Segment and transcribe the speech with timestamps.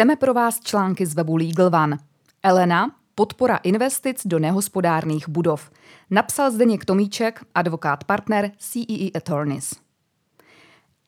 [0.00, 1.98] Čteme pro vás články z webu Legal One.
[2.42, 5.70] Elena, podpora investic do nehospodárných budov.
[6.10, 9.89] Napsal Zdeněk Tomíček, advokát partner CEE Attorneys.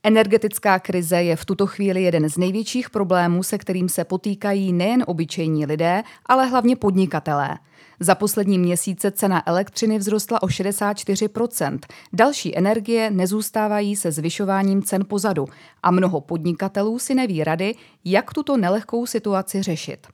[0.04, 5.04] Energetická krize je v tuto chvíli jeden z největších problémů, se kterým se potýkají nejen
[5.06, 7.58] obyčejní lidé, ale hlavně podnikatelé.
[8.00, 11.78] Za poslední měsíce cena elektřiny vzrostla o 64%.
[12.12, 15.46] Další energie nezůstávají se zvyšováním cen pozadu
[15.82, 17.74] a mnoho podnikatelů si neví rady,
[18.04, 20.06] jak tuto nelehkou situaci řešit.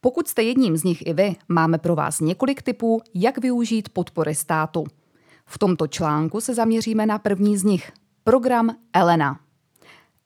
[0.00, 4.34] Pokud jste jedním z nich i vy, máme pro vás několik typů, jak využít podpory
[4.34, 4.84] státu.
[5.46, 7.92] V tomto článku se zaměříme na první z nich,
[8.24, 9.40] program Elena.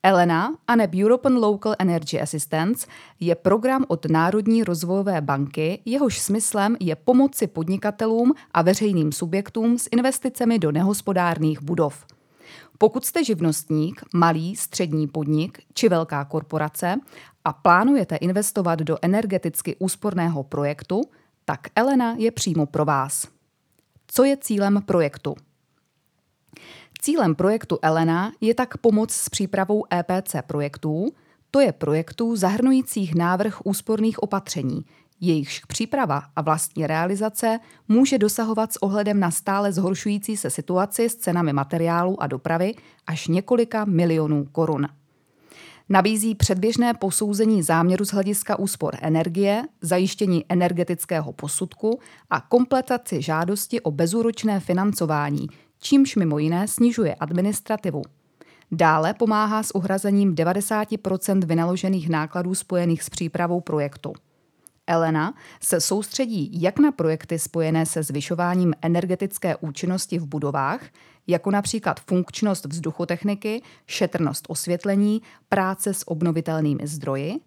[0.02, 2.86] Elena a neb European Local Energy Assistance
[3.20, 9.88] je program od Národní rozvojové banky, jehož smyslem je pomoci podnikatelům a veřejným subjektům s
[9.92, 12.06] investicemi do nehospodárných budov.
[12.78, 16.96] Pokud jste živnostník, malý, střední podnik či velká korporace
[17.44, 21.00] a plánujete investovat do energeticky úsporného projektu,
[21.44, 23.28] tak Elena je přímo pro vás.
[24.06, 25.34] Co je cílem projektu?
[27.06, 31.08] Cílem projektu Elena je tak pomoc s přípravou EPC projektů,
[31.50, 34.84] to je projektů zahrnujících návrh úsporných opatření,
[35.20, 41.16] jejichž příprava a vlastní realizace může dosahovat s ohledem na stále zhoršující se situaci s
[41.16, 42.74] cenami materiálu a dopravy
[43.06, 44.88] až několika milionů korun.
[45.88, 53.90] Nabízí předběžné posouzení záměru z hlediska úspor energie, zajištění energetického posudku a kompletaci žádosti o
[53.90, 55.48] bezúročné financování,
[55.86, 58.02] čímž mimo jiné snižuje administrativu.
[58.70, 64.12] Dále pomáhá s uhrazením 90% vynaložených nákladů spojených s přípravou projektu.
[64.86, 70.80] Elena se soustředí jak na projekty spojené se zvyšováním energetické účinnosti v budovách,
[71.26, 77.40] jako například funkčnost vzduchotechniky, šetrnost osvětlení, práce s obnovitelnými zdroji,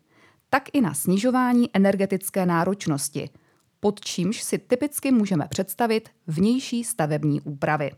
[0.49, 3.29] tak i na snižování energetické náročnosti,
[3.79, 7.91] pod čímž si typicky můžeme představit vnější stavební úpravy.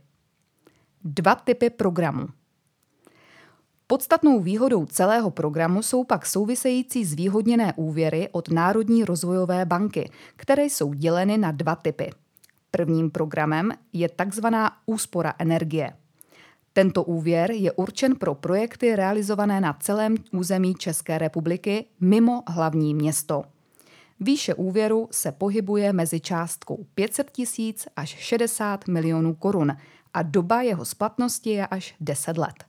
[1.03, 2.27] Dva typy programů.
[3.87, 10.93] Podstatnou výhodou celého programu jsou pak související zvýhodněné úvěry od Národní rozvojové banky, které jsou
[10.93, 12.11] děleny na dva typy.
[12.71, 15.93] Prvním programem je takzvaná úspora energie.
[16.73, 23.43] Tento úvěr je určen pro projekty realizované na celém území České republiky mimo hlavní město.
[24.23, 29.77] Výše úvěru se pohybuje mezi částkou 500 tisíc až 60 milionů korun
[30.13, 32.63] a doba jeho splatnosti je až 10 let.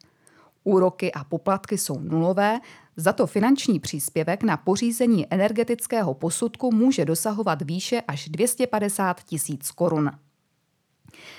[0.65, 2.61] Úroky a poplatky jsou nulové,
[2.97, 10.11] za to finanční příspěvek na pořízení energetického posudku může dosahovat výše až 250 tisíc korun.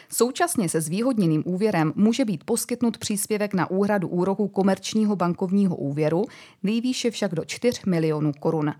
[0.10, 6.26] Současně se zvýhodněným úvěrem může být poskytnut příspěvek na úhradu úroku komerčního bankovního úvěru,
[6.64, 8.74] nejvýše však do 4 milionů korun.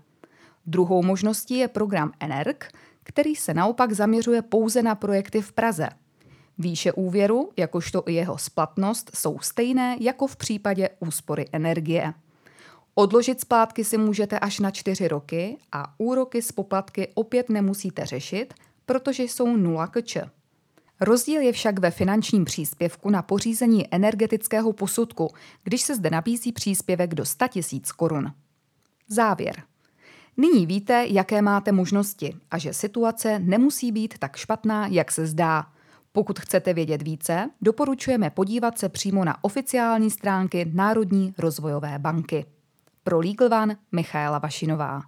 [0.66, 5.88] Druhou možností je program ENERG, který se naopak zaměřuje pouze na projekty v Praze–
[6.58, 12.14] Výše úvěru, jakožto i jeho splatnost, jsou stejné jako v případě úspory energie.
[12.94, 18.54] Odložit splátky si můžete až na čtyři roky a úroky z poplatky opět nemusíte řešit,
[18.86, 20.16] protože jsou nula kč.
[21.00, 25.28] Rozdíl je však ve finančním příspěvku na pořízení energetického posudku,
[25.64, 28.32] když se zde nabízí příspěvek do 100 000 korun.
[29.08, 29.62] Závěr.
[30.36, 35.66] Nyní víte, jaké máte možnosti a že situace nemusí být tak špatná, jak se zdá.
[36.12, 42.46] Pokud chcete vědět více, doporučujeme podívat se přímo na oficiální stránky Národní rozvojové banky.
[43.04, 45.02] Pro Legal One Michaela Vašinová.